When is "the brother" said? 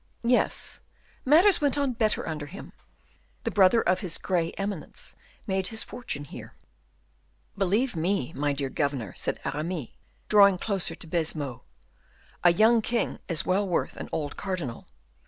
3.43-3.83